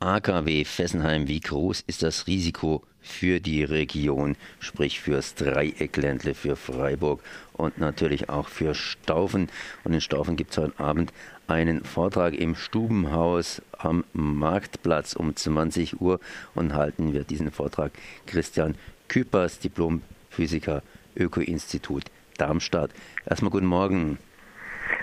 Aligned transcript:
AKW 0.00 0.64
Fessenheim, 0.64 1.26
wie 1.26 1.40
groß 1.40 1.82
ist 1.86 2.02
das 2.02 2.26
Risiko 2.26 2.84
für 3.00 3.40
die 3.40 3.64
Region, 3.64 4.36
sprich 4.60 5.00
fürs 5.00 5.34
Dreieckländle, 5.34 6.34
für 6.34 6.56
Freiburg 6.56 7.20
und 7.54 7.78
natürlich 7.78 8.28
auch 8.28 8.48
für 8.48 8.74
Staufen. 8.74 9.48
Und 9.84 9.94
in 9.94 10.00
Staufen 10.00 10.36
gibt 10.36 10.52
es 10.52 10.58
heute 10.58 10.78
Abend 10.78 11.12
einen 11.48 11.84
Vortrag 11.84 12.34
im 12.34 12.54
Stubenhaus 12.54 13.62
am 13.76 14.04
Marktplatz 14.12 15.14
um 15.14 15.34
20 15.34 16.00
Uhr 16.00 16.20
und 16.54 16.74
halten 16.74 17.12
wir 17.12 17.24
diesen 17.24 17.50
Vortrag 17.50 17.92
Christian 18.26 18.76
Küpers, 19.08 19.58
Diplomphysiker, 19.58 20.82
Öko-Institut 21.16 22.04
Darmstadt. 22.36 22.90
Erstmal 23.26 23.50
guten 23.50 23.66
Morgen. 23.66 24.18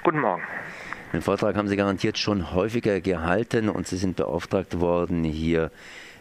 Guten 0.03 0.19
Morgen. 0.19 0.43
Den 1.15 1.21
Vortrag 1.21 1.55
haben 1.55 1.69
Sie 1.69 1.77
garantiert 1.77 2.17
schon 2.17 2.53
häufiger 2.53 2.99
gehalten 2.99 3.69
und 3.69 3.87
Sie 3.87 3.95
sind 3.95 4.17
beauftragt 4.17 4.81
worden, 4.81 5.23
hier 5.23 5.71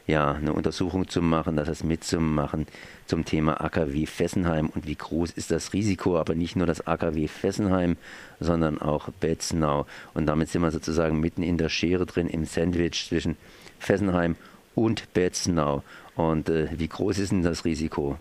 ja, 0.06 0.34
eine 0.34 0.52
Untersuchung 0.52 1.08
zu 1.08 1.20
machen, 1.20 1.56
das 1.56 1.68
heißt 1.68 1.82
mitzumachen 1.82 2.68
zum 3.04 3.24
Thema 3.24 3.60
AKW 3.60 4.06
Fessenheim 4.06 4.68
und 4.68 4.86
wie 4.86 4.94
groß 4.94 5.32
ist 5.32 5.50
das 5.50 5.72
Risiko, 5.72 6.16
aber 6.16 6.36
nicht 6.36 6.54
nur 6.54 6.68
das 6.68 6.86
AKW 6.86 7.26
Fessenheim, 7.26 7.96
sondern 8.38 8.80
auch 8.80 9.08
Betznau. 9.18 9.86
Und 10.14 10.26
damit 10.26 10.50
sind 10.50 10.62
wir 10.62 10.70
sozusagen 10.70 11.18
mitten 11.18 11.42
in 11.42 11.58
der 11.58 11.70
Schere 11.70 12.06
drin, 12.06 12.28
im 12.28 12.44
Sandwich 12.44 13.08
zwischen 13.08 13.36
Fessenheim 13.80 14.36
und 14.76 15.12
Betznau. 15.12 15.82
Und 16.14 16.48
äh, 16.48 16.68
wie 16.70 16.86
groß 16.86 17.18
ist 17.18 17.32
denn 17.32 17.42
das 17.42 17.64
Risiko? 17.64 18.16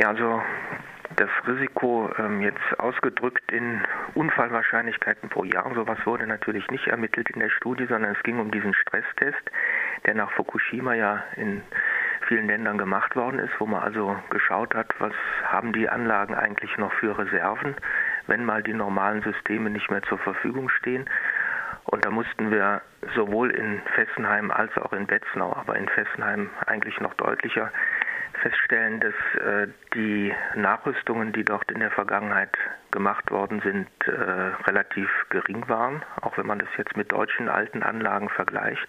Ja, 0.00 0.08
also 0.08 0.40
das 1.14 1.30
Risiko 1.46 2.10
ähm, 2.18 2.40
jetzt 2.40 2.80
ausgedrückt 2.80 3.52
in 3.52 3.80
Unfallwahrscheinlichkeiten 4.14 5.28
pro 5.28 5.44
Jahr, 5.44 5.72
sowas 5.74 5.98
wurde 6.04 6.26
natürlich 6.26 6.68
nicht 6.70 6.88
ermittelt 6.88 7.30
in 7.30 7.40
der 7.40 7.50
Studie, 7.50 7.86
sondern 7.86 8.12
es 8.12 8.22
ging 8.22 8.40
um 8.40 8.50
diesen 8.50 8.74
Stresstest, 8.74 9.50
der 10.04 10.14
nach 10.14 10.32
Fukushima 10.32 10.94
ja 10.94 11.22
in 11.36 11.62
vielen 12.26 12.48
Ländern 12.48 12.78
gemacht 12.78 13.14
worden 13.14 13.38
ist, 13.38 13.52
wo 13.58 13.66
man 13.66 13.82
also 13.82 14.16
geschaut 14.30 14.74
hat, 14.74 14.92
was 14.98 15.14
haben 15.44 15.72
die 15.72 15.88
Anlagen 15.88 16.34
eigentlich 16.34 16.76
noch 16.76 16.92
für 16.94 17.16
Reserven, 17.16 17.76
wenn 18.26 18.44
mal 18.44 18.62
die 18.62 18.74
normalen 18.74 19.22
Systeme 19.22 19.70
nicht 19.70 19.90
mehr 19.90 20.02
zur 20.02 20.18
Verfügung 20.18 20.68
stehen. 20.68 21.08
Und 21.84 22.04
da 22.04 22.10
mussten 22.10 22.50
wir 22.50 22.82
sowohl 23.14 23.50
in 23.50 23.80
Fessenheim 23.94 24.50
als 24.50 24.76
auch 24.76 24.92
in 24.92 25.06
Betznau, 25.06 25.54
aber 25.54 25.76
in 25.76 25.88
Fessenheim 25.88 26.50
eigentlich 26.66 26.98
noch 27.00 27.14
deutlicher 27.14 27.70
feststellen, 28.46 29.00
dass 29.00 29.14
äh, 29.42 29.66
die 29.94 30.32
Nachrüstungen, 30.54 31.32
die 31.32 31.44
dort 31.44 31.70
in 31.70 31.80
der 31.80 31.90
Vergangenheit 31.90 32.56
gemacht 32.92 33.30
worden 33.30 33.60
sind, 33.64 33.88
äh, 34.06 34.10
relativ 34.68 35.08
gering 35.30 35.68
waren, 35.68 36.02
auch 36.20 36.38
wenn 36.38 36.46
man 36.46 36.60
das 36.60 36.68
jetzt 36.78 36.96
mit 36.96 37.10
deutschen 37.10 37.48
alten 37.48 37.82
Anlagen 37.82 38.28
vergleicht. 38.28 38.86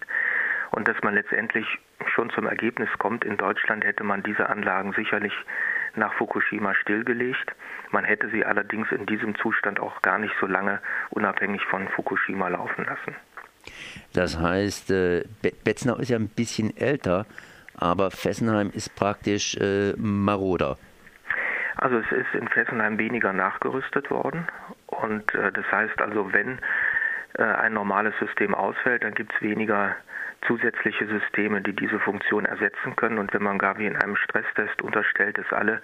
Und 0.70 0.86
dass 0.86 0.96
man 1.02 1.14
letztendlich 1.14 1.66
schon 2.14 2.30
zum 2.30 2.46
Ergebnis 2.46 2.88
kommt, 2.98 3.24
in 3.24 3.36
Deutschland 3.36 3.84
hätte 3.84 4.04
man 4.04 4.22
diese 4.22 4.48
Anlagen 4.48 4.92
sicherlich 4.92 5.32
nach 5.96 6.12
Fukushima 6.14 6.74
stillgelegt. 6.74 7.52
Man 7.90 8.04
hätte 8.04 8.28
sie 8.30 8.44
allerdings 8.44 8.92
in 8.92 9.06
diesem 9.06 9.34
Zustand 9.36 9.80
auch 9.80 10.02
gar 10.02 10.18
nicht 10.18 10.34
so 10.40 10.46
lange 10.46 10.80
unabhängig 11.10 11.64
von 11.64 11.88
Fukushima 11.88 12.48
laufen 12.48 12.84
lassen. 12.84 13.16
Das 14.12 14.38
heißt, 14.38 14.92
äh, 14.92 15.24
Betznau 15.64 15.96
ist 15.96 16.10
ja 16.10 16.16
ein 16.16 16.28
bisschen 16.28 16.76
älter 16.76 17.26
aber 17.80 18.10
Fessenheim 18.10 18.70
ist 18.72 18.94
praktisch 18.94 19.56
äh, 19.56 19.94
maroder. 19.96 20.76
Also 21.76 21.98
es 21.98 22.10
ist 22.10 22.34
in 22.34 22.48
Fessenheim 22.48 22.98
weniger 22.98 23.32
nachgerüstet 23.32 24.10
worden 24.10 24.46
und 24.86 25.34
äh, 25.34 25.52
das 25.52 25.64
heißt 25.70 26.00
also, 26.00 26.32
wenn 26.32 26.58
äh, 27.34 27.42
ein 27.42 27.74
normales 27.74 28.14
System 28.18 28.54
ausfällt, 28.54 29.04
dann 29.04 29.14
gibt 29.14 29.32
es 29.32 29.42
weniger 29.42 29.94
zusätzliche 30.46 31.06
Systeme, 31.06 31.60
die 31.60 31.74
diese 31.74 31.98
Funktion 32.00 32.44
ersetzen 32.44 32.96
können. 32.96 33.18
Und 33.18 33.32
wenn 33.32 33.42
man 33.42 33.58
gar 33.58 33.78
wie 33.78 33.86
in 33.86 33.96
einem 33.96 34.16
Stresstest 34.16 34.80
unterstellt, 34.82 35.38
dass 35.38 35.52
alle 35.52 35.82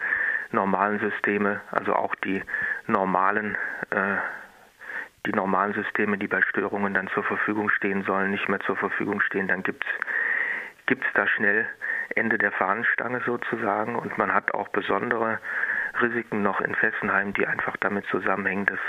normalen 0.52 1.00
Systeme, 1.00 1.60
also 1.70 1.94
auch 1.94 2.14
die 2.16 2.42
normalen 2.86 3.56
äh, 3.90 4.16
die 5.26 5.32
normalen 5.32 5.72
Systeme, 5.72 6.18
die 6.18 6.26
bei 6.26 6.42
Störungen 6.42 6.92
dann 6.92 7.08
zur 7.08 7.24
Verfügung 7.24 7.70
stehen 7.70 8.02
sollen, 8.04 8.30
nicht 8.30 8.48
mehr 8.48 8.60
zur 8.60 8.76
Verfügung 8.76 9.22
stehen, 9.22 9.48
dann 9.48 9.62
gibt 9.62 9.84
es 9.84 9.90
da 11.14 11.26
schnell 11.26 11.66
Ende 12.14 12.38
der 12.38 12.52
Fahnenstange 12.52 13.22
sozusagen. 13.24 13.96
Und 13.96 14.18
man 14.18 14.32
hat 14.32 14.54
auch 14.54 14.68
besondere 14.68 15.38
Risiken 16.00 16.42
noch 16.42 16.60
in 16.60 16.74
Fessenheim, 16.74 17.32
die 17.34 17.46
einfach 17.46 17.76
damit 17.78 18.06
zusammenhängen, 18.06 18.66
dass 18.66 18.80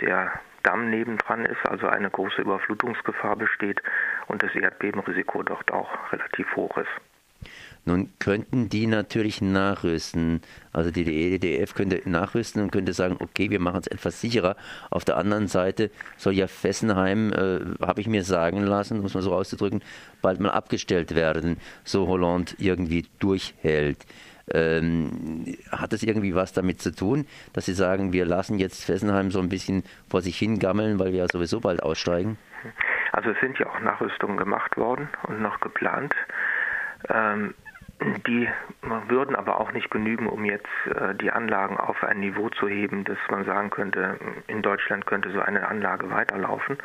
der 0.00 0.32
Damm 0.62 0.90
nebendran 0.90 1.46
ist, 1.46 1.64
also 1.66 1.88
eine 1.88 2.10
große 2.10 2.42
Überflutungsgefahr 2.42 3.36
besteht 3.36 3.80
und 4.26 4.42
das 4.42 4.54
Erdbebenrisiko 4.54 5.42
dort 5.42 5.72
auch 5.72 6.12
relativ 6.12 6.54
hoch 6.54 6.76
ist. 6.76 6.90
Nun 7.84 8.10
könnten 8.18 8.68
die 8.68 8.86
natürlich 8.86 9.40
nachrüsten. 9.40 10.42
Also 10.72 10.90
die 10.90 11.34
EDF 11.34 11.74
könnte 11.74 12.02
nachrüsten 12.04 12.62
und 12.62 12.70
könnte 12.70 12.92
sagen, 12.92 13.16
okay, 13.20 13.50
wir 13.50 13.60
machen 13.60 13.80
es 13.80 13.86
etwas 13.86 14.20
sicherer. 14.20 14.56
Auf 14.90 15.04
der 15.04 15.16
anderen 15.16 15.48
Seite 15.48 15.90
soll 16.16 16.34
ja 16.34 16.46
Fessenheim, 16.46 17.32
äh, 17.32 17.84
habe 17.84 18.00
ich 18.00 18.06
mir 18.06 18.22
sagen 18.22 18.62
lassen, 18.62 19.00
muss 19.00 19.14
man 19.14 19.22
so 19.22 19.32
auszudrücken, 19.32 19.82
bald 20.22 20.40
mal 20.40 20.50
abgestellt 20.50 21.14
werden, 21.14 21.56
so 21.84 22.06
Hollande 22.06 22.52
irgendwie 22.58 23.06
durchhält. 23.18 24.06
Ähm, 24.52 25.56
hat 25.70 25.92
das 25.92 26.02
irgendwie 26.02 26.34
was 26.34 26.52
damit 26.52 26.80
zu 26.80 26.92
tun, 26.92 27.26
dass 27.52 27.66
Sie 27.66 27.72
sagen, 27.72 28.12
wir 28.12 28.24
lassen 28.24 28.58
jetzt 28.58 28.84
Fessenheim 28.84 29.30
so 29.30 29.38
ein 29.38 29.48
bisschen 29.48 29.84
vor 30.08 30.22
sich 30.22 30.36
hingammeln, 30.38 30.98
weil 30.98 31.12
wir 31.12 31.20
ja 31.20 31.26
sowieso 31.30 31.60
bald 31.60 31.82
aussteigen? 31.82 32.36
Also 33.12 33.30
es 33.30 33.40
sind 33.40 33.58
ja 33.58 33.66
auch 33.68 33.80
Nachrüstungen 33.80 34.36
gemacht 34.36 34.76
worden 34.76 35.08
und 35.28 35.40
noch 35.40 35.60
geplant. 35.60 36.14
Ähm, 37.08 37.54
die 38.26 38.48
würden 39.08 39.36
aber 39.36 39.60
auch 39.60 39.72
nicht 39.72 39.90
genügen, 39.90 40.28
um 40.28 40.44
jetzt 40.44 40.66
äh, 40.86 41.14
die 41.14 41.30
Anlagen 41.30 41.76
auf 41.76 42.02
ein 42.02 42.20
Niveau 42.20 42.48
zu 42.48 42.68
heben, 42.68 43.04
dass 43.04 43.18
man 43.30 43.44
sagen 43.44 43.70
könnte, 43.70 44.18
in 44.46 44.62
Deutschland 44.62 45.06
könnte 45.06 45.30
so 45.30 45.40
eine 45.40 45.68
Anlage 45.68 46.10
weiterlaufen. 46.10 46.78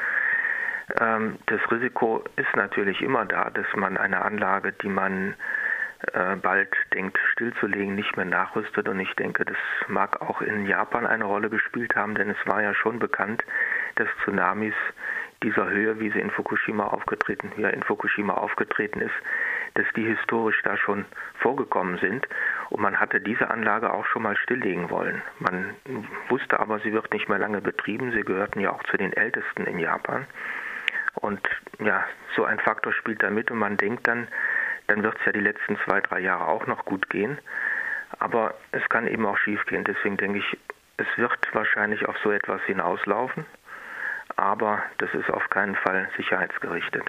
Ähm, 0.99 1.37
das 1.45 1.59
Risiko 1.71 2.23
ist 2.35 2.55
natürlich 2.55 3.01
immer 3.01 3.25
da, 3.25 3.49
dass 3.49 3.67
man 3.75 3.97
eine 3.97 4.21
Anlage, 4.23 4.73
die 4.73 4.89
man 4.89 5.35
äh, 6.13 6.35
bald 6.35 6.69
denkt 6.93 7.17
stillzulegen, 7.31 7.95
nicht 7.95 8.15
mehr 8.17 8.25
nachrüstet. 8.25 8.87
Und 8.87 8.99
ich 8.99 9.13
denke, 9.15 9.45
das 9.45 9.57
mag 9.87 10.21
auch 10.21 10.41
in 10.41 10.65
Japan 10.65 11.05
eine 11.07 11.25
Rolle 11.25 11.49
gespielt 11.49 11.95
haben, 11.95 12.15
denn 12.15 12.29
es 12.29 12.47
war 12.47 12.61
ja 12.61 12.73
schon 12.73 12.99
bekannt, 12.99 13.43
dass 13.95 14.07
Tsunamis 14.23 14.75
dieser 15.43 15.69
Höhe, 15.69 15.99
wie 15.99 16.09
sie 16.11 16.19
in 16.19 16.31
Fukushima 16.31 16.87
aufgetreten, 16.87 17.51
ja 17.57 17.69
in 17.69 17.83
Fukushima 17.83 18.33
aufgetreten 18.33 19.01
ist, 19.01 19.13
dass 19.75 19.85
die 19.95 20.05
historisch 20.05 20.61
da 20.63 20.77
schon 20.77 21.05
vorgekommen 21.39 21.97
sind. 21.97 22.27
Und 22.69 22.81
man 22.81 22.99
hatte 22.99 23.19
diese 23.19 23.49
Anlage 23.49 23.93
auch 23.93 24.05
schon 24.05 24.23
mal 24.23 24.37
stilllegen 24.37 24.89
wollen. 24.89 25.21
Man 25.39 25.75
wusste 26.29 26.59
aber, 26.59 26.79
sie 26.79 26.93
wird 26.93 27.13
nicht 27.13 27.29
mehr 27.29 27.39
lange 27.39 27.61
betrieben. 27.61 28.11
Sie 28.11 28.21
gehörten 28.21 28.59
ja 28.59 28.71
auch 28.71 28.83
zu 28.83 28.97
den 28.97 29.13
ältesten 29.13 29.65
in 29.65 29.79
Japan. 29.79 30.25
Und 31.15 31.41
ja, 31.79 32.05
so 32.35 32.45
ein 32.45 32.59
Faktor 32.59 32.93
spielt 32.93 33.23
da 33.23 33.29
mit 33.29 33.51
und 33.51 33.57
man 33.57 33.77
denkt 33.77 34.07
dann, 34.07 34.27
dann 34.87 35.03
wird 35.03 35.17
es 35.19 35.25
ja 35.25 35.31
die 35.31 35.39
letzten 35.39 35.77
zwei, 35.85 36.01
drei 36.01 36.19
Jahre 36.19 36.47
auch 36.47 36.67
noch 36.67 36.85
gut 36.85 37.09
gehen. 37.09 37.37
Aber 38.19 38.55
es 38.71 38.87
kann 38.89 39.07
eben 39.07 39.25
auch 39.25 39.37
schief 39.37 39.65
gehen. 39.65 39.83
Deswegen 39.83 40.17
denke 40.17 40.39
ich, 40.39 40.57
es 40.97 41.07
wird 41.17 41.37
wahrscheinlich 41.53 42.07
auf 42.07 42.17
so 42.19 42.31
etwas 42.31 42.61
hinauslaufen. 42.63 43.45
Aber 44.45 44.83
das 44.99 45.11
ist 45.15 45.27
auf 45.31 45.49
keinen 45.49 45.73
Fall 45.73 46.07
sicherheitsgerichtet. 46.17 47.03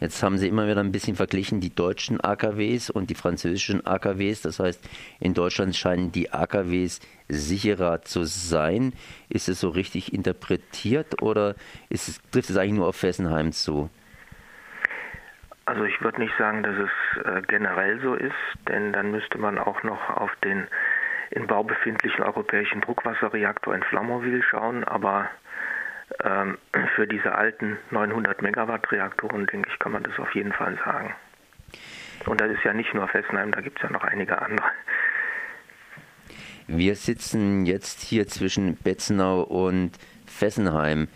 Jetzt 0.00 0.20
haben 0.24 0.38
Sie 0.38 0.48
immer 0.48 0.66
wieder 0.66 0.80
ein 0.80 0.90
bisschen 0.90 1.14
verglichen 1.14 1.60
die 1.60 1.72
deutschen 1.72 2.20
AKWs 2.20 2.90
und 2.90 3.10
die 3.10 3.14
französischen 3.14 3.86
AKWs. 3.86 4.42
Das 4.42 4.58
heißt, 4.58 4.82
in 5.20 5.34
Deutschland 5.34 5.76
scheinen 5.76 6.10
die 6.10 6.32
AKWs 6.32 6.98
sicherer 7.28 8.02
zu 8.02 8.24
sein. 8.24 8.92
Ist 9.28 9.48
es 9.48 9.60
so 9.60 9.68
richtig 9.68 10.12
interpretiert 10.12 11.22
oder 11.22 11.54
es, 11.90 12.20
trifft 12.32 12.50
es 12.50 12.56
eigentlich 12.56 12.72
nur 12.72 12.88
auf 12.88 12.96
Fessenheim 12.96 13.52
zu? 13.52 13.88
Also 15.66 15.84
ich 15.84 16.00
würde 16.00 16.20
nicht 16.22 16.36
sagen, 16.36 16.64
dass 16.64 16.74
es 16.74 17.24
äh, 17.24 17.42
generell 17.42 18.00
so 18.00 18.16
ist, 18.16 18.34
denn 18.66 18.92
dann 18.92 19.12
müsste 19.12 19.38
man 19.38 19.58
auch 19.58 19.84
noch 19.84 20.10
auf 20.10 20.34
den 20.42 20.66
in 21.30 21.46
Bau 21.46 21.62
befindlichen 21.62 22.24
europäischen 22.24 22.80
Druckwasserreaktor 22.80 23.76
in 23.76 23.84
Flamanville 23.84 24.42
schauen, 24.42 24.82
aber 24.82 25.30
ähm, 26.22 26.58
für 26.94 27.06
diese 27.06 27.34
alten 27.34 27.78
900 27.90 28.42
Megawatt 28.42 28.90
Reaktoren, 28.90 29.46
denke 29.46 29.68
ich, 29.70 29.78
kann 29.78 29.92
man 29.92 30.02
das 30.02 30.18
auf 30.18 30.34
jeden 30.34 30.52
Fall 30.52 30.78
sagen. 30.84 31.14
Und 32.26 32.40
das 32.40 32.50
ist 32.50 32.64
ja 32.64 32.72
nicht 32.72 32.92
nur 32.94 33.08
Fessenheim, 33.08 33.52
da 33.52 33.60
gibt 33.60 33.78
es 33.78 33.82
ja 33.82 33.90
noch 33.90 34.04
einige 34.04 34.40
andere. 34.40 34.66
Wir 36.66 36.94
sitzen 36.94 37.66
jetzt 37.66 38.00
hier 38.00 38.28
zwischen 38.28 38.76
Betzenau 38.76 39.42
und 39.42 39.92
Fessenheim. 40.26 41.08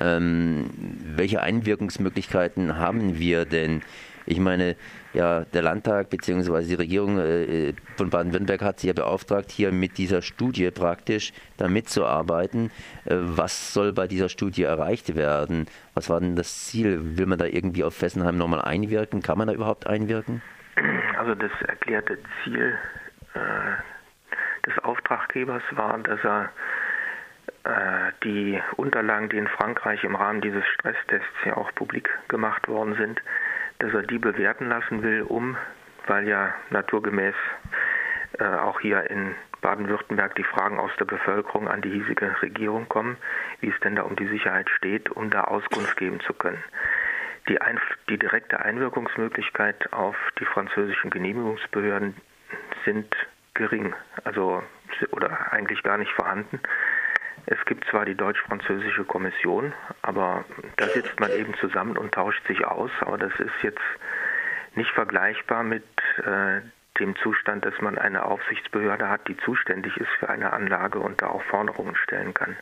Ähm, 0.00 0.70
welche 1.16 1.42
Einwirkungsmöglichkeiten 1.42 2.78
haben 2.78 3.18
wir 3.18 3.44
denn? 3.44 3.82
Ich 4.26 4.38
meine, 4.40 4.76
ja, 5.12 5.44
der 5.44 5.62
Landtag 5.62 6.10
bzw. 6.10 6.64
die 6.64 6.74
Regierung 6.74 7.18
äh, 7.18 7.74
von 7.96 8.10
Baden-Württemberg 8.10 8.62
hat 8.62 8.80
sie 8.80 8.88
ja 8.88 8.92
beauftragt, 8.92 9.50
hier 9.50 9.70
mit 9.70 9.98
dieser 9.98 10.22
Studie 10.22 10.70
praktisch 10.70 11.32
da 11.56 11.68
mitzuarbeiten. 11.68 12.70
Äh, 13.04 13.16
was 13.18 13.74
soll 13.74 13.92
bei 13.92 14.06
dieser 14.06 14.28
Studie 14.28 14.62
erreicht 14.62 15.14
werden? 15.14 15.66
Was 15.94 16.08
war 16.08 16.20
denn 16.20 16.36
das 16.36 16.66
Ziel? 16.66 17.18
Will 17.18 17.26
man 17.26 17.38
da 17.38 17.46
irgendwie 17.46 17.84
auf 17.84 17.94
Fessenheim 17.94 18.36
nochmal 18.36 18.62
einwirken? 18.62 19.22
Kann 19.22 19.38
man 19.38 19.48
da 19.48 19.54
überhaupt 19.54 19.86
einwirken? 19.86 20.42
Also 21.18 21.34
das 21.34 21.52
erklärte 21.66 22.18
Ziel 22.42 22.76
äh, 23.34 24.66
des 24.66 24.78
Auftraggebers 24.82 25.62
war, 25.72 25.98
dass 25.98 26.18
er 26.24 26.50
äh, 27.64 28.12
die 28.24 28.60
Unterlagen, 28.76 29.28
die 29.28 29.38
in 29.38 29.48
Frankreich 29.48 30.02
im 30.04 30.16
Rahmen 30.16 30.40
dieses 30.40 30.64
Stresstests 30.74 31.44
ja 31.44 31.56
auch 31.56 31.72
publik 31.74 32.10
gemacht 32.28 32.68
worden 32.68 32.94
sind, 32.96 33.20
dass 33.84 33.92
er 33.92 34.02
die 34.02 34.18
bewerten 34.18 34.70
lassen 34.70 35.02
will, 35.02 35.22
um, 35.22 35.58
weil 36.06 36.26
ja 36.26 36.54
naturgemäß 36.70 37.34
äh, 38.38 38.44
auch 38.44 38.80
hier 38.80 39.10
in 39.10 39.34
Baden-Württemberg 39.60 40.34
die 40.36 40.44
Fragen 40.44 40.78
aus 40.78 40.90
der 40.98 41.04
Bevölkerung 41.04 41.68
an 41.68 41.82
die 41.82 41.90
hiesige 41.90 42.34
Regierung 42.40 42.88
kommen, 42.88 43.18
wie 43.60 43.68
es 43.68 43.78
denn 43.80 43.94
da 43.96 44.02
um 44.02 44.16
die 44.16 44.26
Sicherheit 44.26 44.70
steht, 44.70 45.10
um 45.10 45.28
da 45.28 45.44
Auskunft 45.44 45.98
geben 45.98 46.20
zu 46.20 46.32
können. 46.32 46.62
Die, 47.48 47.58
die 48.08 48.18
direkte 48.18 48.60
Einwirkungsmöglichkeit 48.60 49.92
auf 49.92 50.16
die 50.40 50.46
französischen 50.46 51.10
Genehmigungsbehörden 51.10 52.14
sind 52.86 53.14
gering, 53.52 53.94
also 54.24 54.62
oder 55.10 55.52
eigentlich 55.52 55.82
gar 55.82 55.98
nicht 55.98 56.12
vorhanden. 56.12 56.58
Es 57.46 57.62
gibt 57.66 57.86
zwar 57.90 58.04
die 58.04 58.14
deutsch-französische 58.14 59.04
Kommission, 59.04 59.72
aber 60.02 60.44
da 60.76 60.88
sitzt 60.88 61.20
man 61.20 61.30
eben 61.32 61.54
zusammen 61.54 61.98
und 61.98 62.12
tauscht 62.12 62.46
sich 62.46 62.64
aus, 62.66 62.90
aber 63.00 63.18
das 63.18 63.32
ist 63.38 63.62
jetzt 63.62 63.80
nicht 64.74 64.90
vergleichbar 64.90 65.62
mit 65.62 65.84
äh, 66.24 66.60
dem 66.98 67.16
Zustand, 67.16 67.64
dass 67.64 67.78
man 67.80 67.98
eine 67.98 68.24
Aufsichtsbehörde 68.24 69.08
hat, 69.08 69.28
die 69.28 69.36
zuständig 69.38 69.96
ist 69.96 70.10
für 70.18 70.28
eine 70.28 70.52
Anlage 70.52 71.00
und 71.00 71.20
da 71.20 71.26
auch 71.26 71.42
Forderungen 71.42 71.96
stellen 71.96 72.32
kann. 72.32 72.56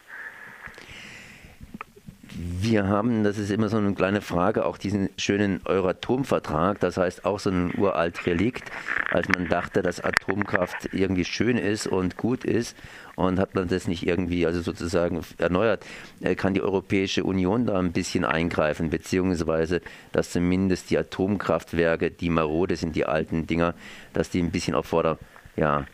Wir 2.34 2.86
haben, 2.86 3.24
das 3.24 3.36
ist 3.36 3.50
immer 3.50 3.68
so 3.68 3.76
eine 3.76 3.92
kleine 3.92 4.22
Frage, 4.22 4.64
auch 4.64 4.78
diesen 4.78 5.10
schönen 5.18 5.60
Euratom-Vertrag, 5.66 6.80
das 6.80 6.96
heißt 6.96 7.26
auch 7.26 7.38
so 7.38 7.50
ein 7.50 7.74
uralt 7.76 8.24
Relikt, 8.26 8.70
als 9.10 9.28
man 9.28 9.48
dachte, 9.48 9.82
dass 9.82 10.00
Atomkraft 10.00 10.88
irgendwie 10.92 11.26
schön 11.26 11.58
ist 11.58 11.86
und 11.86 12.16
gut 12.16 12.44
ist 12.44 12.74
und 13.16 13.38
hat 13.38 13.54
man 13.54 13.68
das 13.68 13.86
nicht 13.86 14.06
irgendwie, 14.06 14.46
also 14.46 14.62
sozusagen 14.62 15.20
erneuert, 15.36 15.84
äh, 16.22 16.34
kann 16.34 16.54
die 16.54 16.62
Europäische 16.62 17.24
Union 17.24 17.66
da 17.66 17.78
ein 17.78 17.92
bisschen 17.92 18.24
eingreifen, 18.24 18.88
beziehungsweise, 18.88 19.82
dass 20.12 20.30
zumindest 20.30 20.90
die 20.90 20.96
Atomkraftwerke, 20.96 22.10
die 22.10 22.30
marode 22.30 22.76
sind, 22.76 22.96
die 22.96 23.04
alten 23.04 23.46
Dinger, 23.46 23.74
dass 24.14 24.30
die 24.30 24.40
ein 24.40 24.50
bisschen 24.50 24.74
auf 24.74 24.86
Vorder, 24.86 25.18
ja, 25.56 25.84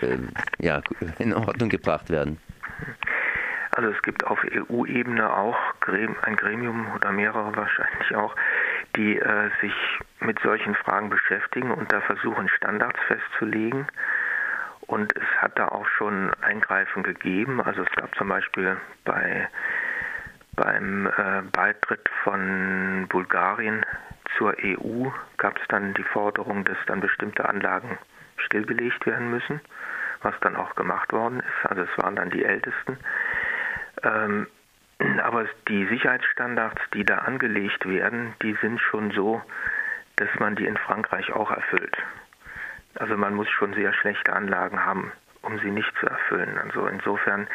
äh, 0.00 0.16
ja, 0.60 0.82
in 1.20 1.34
Ordnung 1.34 1.68
gebracht 1.68 2.10
werden. 2.10 2.38
Also 3.78 3.90
es 3.90 4.02
gibt 4.02 4.26
auf 4.26 4.40
EU-Ebene 4.42 5.32
auch 5.32 5.56
ein 5.86 6.34
Gremium 6.34 6.92
oder 6.96 7.12
mehrere 7.12 7.54
wahrscheinlich 7.54 8.12
auch, 8.16 8.34
die 8.96 9.20
äh, 9.20 9.50
sich 9.60 9.72
mit 10.18 10.40
solchen 10.40 10.74
Fragen 10.74 11.10
beschäftigen 11.10 11.70
und 11.70 11.92
da 11.92 12.00
versuchen 12.00 12.48
Standards 12.48 12.98
festzulegen. 13.06 13.86
Und 14.80 15.16
es 15.16 15.28
hat 15.40 15.56
da 15.60 15.68
auch 15.68 15.86
schon 15.86 16.34
Eingreifen 16.42 17.04
gegeben. 17.04 17.60
Also 17.60 17.82
es 17.84 17.90
gab 17.92 18.12
zum 18.16 18.26
Beispiel 18.26 18.78
bei, 19.04 19.48
beim 20.56 21.06
äh, 21.06 21.42
Beitritt 21.52 22.08
von 22.24 23.06
Bulgarien 23.08 23.86
zur 24.36 24.56
EU 24.60 25.08
gab 25.36 25.56
es 25.56 25.68
dann 25.68 25.94
die 25.94 26.02
Forderung, 26.02 26.64
dass 26.64 26.78
dann 26.86 26.98
bestimmte 26.98 27.48
Anlagen 27.48 27.96
stillgelegt 28.38 29.06
werden 29.06 29.30
müssen, 29.30 29.60
was 30.22 30.34
dann 30.40 30.56
auch 30.56 30.74
gemacht 30.74 31.12
worden 31.12 31.38
ist. 31.38 31.70
Also 31.70 31.82
es 31.82 32.02
waren 32.02 32.16
dann 32.16 32.30
die 32.30 32.44
ältesten. 32.44 32.98
Ähm, 34.02 34.46
aber 35.22 35.46
die 35.68 35.86
Sicherheitsstandards, 35.86 36.80
die 36.92 37.04
da 37.04 37.18
angelegt 37.18 37.88
werden, 37.88 38.34
die 38.42 38.56
sind 38.60 38.80
schon 38.80 39.10
so, 39.12 39.40
dass 40.16 40.28
man 40.38 40.56
die 40.56 40.66
in 40.66 40.76
Frankreich 40.76 41.32
auch 41.32 41.50
erfüllt. 41.50 41.96
Also 42.96 43.16
man 43.16 43.34
muss 43.34 43.48
schon 43.48 43.74
sehr 43.74 43.92
schlechte 43.92 44.32
Anlagen 44.32 44.84
haben, 44.84 45.12
um 45.42 45.58
sie 45.60 45.70
nicht 45.70 45.92
zu 46.00 46.06
erfüllen. 46.06 46.58
Also 46.58 46.86
insofern 46.86 47.46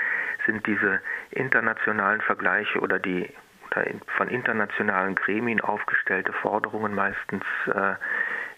sind 0.45 0.65
diese 0.65 1.01
internationalen 1.31 2.21
Vergleiche 2.21 2.79
oder 2.79 2.99
die 2.99 3.29
oder 3.69 3.85
von 4.17 4.29
internationalen 4.29 5.15
Gremien 5.15 5.59
aufgestellte 5.61 6.31
Forderungen 6.31 6.93
meistens 6.93 7.43
äh, 7.67 7.95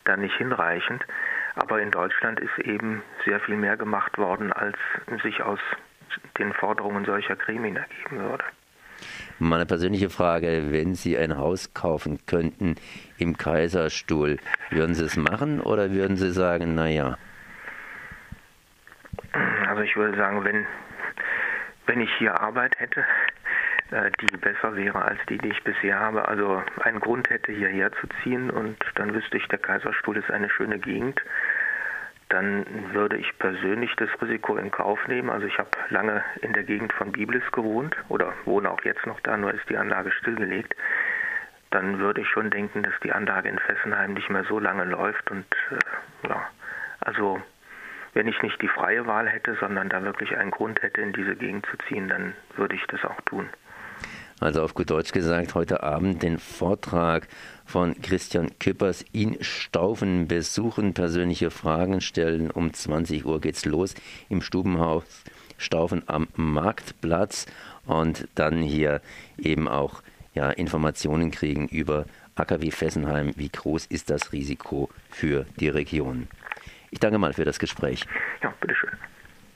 da 0.04 0.18
nicht 0.18 0.36
hinreichend. 0.36 1.04
Aber 1.56 1.82
in 1.82 1.90
Deutschland 1.90 2.40
ist 2.40 2.58
eben 2.60 3.02
sehr 3.24 3.40
viel 3.40 3.56
mehr 3.56 3.78
gemacht 3.78 4.18
worden, 4.18 4.52
als 4.52 4.78
sich 5.24 5.42
aus 5.42 5.60
den 6.38 6.54
Forderungen 6.54 7.06
solcher 7.06 7.36
Gremien 7.36 7.76
ergeben 7.76 8.20
würde. 8.20 8.44
Meine 9.40 9.66
persönliche 9.66 10.10
Frage, 10.10 10.68
wenn 10.72 10.96
Sie 10.96 11.18
ein 11.18 11.38
Haus 11.38 11.74
kaufen 11.74 12.20
könnten 12.26 12.76
im 13.18 13.38
Kaiserstuhl, 13.38 14.38
würden 14.70 14.96
Sie 14.96 15.04
es 15.04 15.18
machen 15.18 15.60
oder 15.60 15.92
würden 15.92 16.16
Sie 16.16 16.32
sagen, 16.32 16.76
naja? 16.76 17.18
Also 19.68 19.82
ich 19.82 19.96
würde 19.98 20.18
sagen, 20.18 20.44
wenn, 20.46 20.66
wenn 21.88 22.00
ich 22.00 22.10
hier 22.18 22.40
Arbeit 22.40 22.80
hätte, 22.80 23.04
äh, 23.92 24.10
die 24.22 24.38
besser 24.38 24.76
wäre 24.76 25.04
als 25.04 25.20
die, 25.30 25.38
die 25.38 25.50
ich 25.50 25.64
bisher 25.64 26.00
habe, 26.00 26.28
also 26.28 26.64
einen 26.82 27.00
Grund 27.00 27.30
hätte, 27.30 27.52
hierher 27.52 27.92
zu 27.92 28.08
ziehen 28.24 28.50
und 28.50 28.78
dann 28.96 29.14
wüsste 29.14 29.38
ich, 29.38 29.48
der 29.48 29.60
Kaiserstuhl 29.60 30.18
ist 30.18 30.32
eine 30.32 30.50
schöne 30.50 30.80
Gegend, 30.80 31.22
dann 32.36 32.66
würde 32.94 33.16
ich 33.16 33.40
persönlich 33.40 33.96
das 33.96 34.10
Risiko 34.22 34.58
in 34.58 34.70
Kauf 34.70 35.00
nehmen. 35.08 35.30
Also 35.30 35.48
ich 35.48 35.58
habe 35.58 35.70
lange 35.90 36.22
in 36.42 36.52
der 36.52 36.64
Gegend 36.64 36.92
von 36.92 37.14
Biblis 37.14 37.50
gewohnt 37.54 37.96
oder 38.10 38.34
wohne 38.44 38.70
auch 38.70 38.84
jetzt 38.84 39.06
noch 39.06 39.22
da, 39.22 39.38
nur 39.38 39.54
ist 39.54 39.70
die 39.70 39.78
Anlage 39.78 40.12
stillgelegt. 40.12 40.76
Dann 41.72 41.98
würde 42.00 42.20
ich 42.20 42.28
schon 42.28 42.50
denken, 42.50 42.84
dass 42.84 42.94
die 43.02 43.14
Anlage 43.14 43.48
in 43.48 43.58
Fessenheim 43.58 44.16
nicht 44.16 44.30
mehr 44.30 44.44
so 44.44 44.60
lange 44.60 44.84
läuft. 44.84 45.32
Und 45.32 45.46
äh, 45.72 46.28
ja, 46.28 46.46
also 47.00 47.42
wenn 48.14 48.28
ich 48.28 48.42
nicht 48.42 48.62
die 48.62 48.68
freie 48.68 49.08
Wahl 49.08 49.30
hätte, 49.30 49.56
sondern 49.56 49.88
da 49.88 50.04
wirklich 50.04 50.36
einen 50.36 50.52
Grund 50.52 50.82
hätte, 50.82 51.00
in 51.00 51.14
diese 51.14 51.38
Gegend 51.38 51.66
zu 51.68 51.78
ziehen, 51.88 52.10
dann 52.10 52.34
würde 52.58 52.76
ich 52.76 52.86
das 52.88 53.06
auch 53.06 53.22
tun. 53.22 53.50
Also 54.40 54.64
auf 54.64 54.74
gut 54.74 54.90
Deutsch 54.90 55.14
gesagt, 55.14 55.56
heute 55.56 55.84
Abend 55.84 56.22
den 56.22 56.40
Vortrag 56.40 57.28
von 57.66 58.00
Christian 58.02 58.52
Küppers 58.60 59.06
in 59.14 59.38
Staufen 59.42 60.28
besuchen, 60.28 60.94
persönliche 60.94 61.52
Fragen 61.52 62.02
stellen. 62.02 62.52
Um 62.52 62.74
20 62.74 63.26
Uhr 63.26 63.40
geht's 63.40 63.64
los 63.66 63.96
im 64.30 64.42
Stubenhaus 64.42 65.04
Staufen 65.58 66.04
am 66.08 66.28
Marktplatz 66.36 67.46
und 67.86 68.28
dann 68.36 68.62
hier 68.62 69.02
eben 69.38 69.70
auch 69.70 70.04
ja, 70.34 70.50
Informationen 70.50 71.32
kriegen 71.32 71.70
über 71.70 72.06
AKW 72.36 72.72
Fessenheim. 72.72 73.32
Wie 73.38 73.50
groß 73.50 73.86
ist 73.86 74.10
das 74.10 74.34
Risiko 74.34 74.90
für 75.10 75.46
die 75.60 75.70
Region? 75.70 76.28
Ich 76.92 77.00
danke 77.00 77.18
mal 77.18 77.34
für 77.34 77.46
das 77.46 77.58
Gespräch. 77.58 78.06
Ja, 78.44 78.54
bitteschön. 78.60 78.92